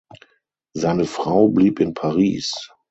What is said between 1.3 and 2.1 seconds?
blieb in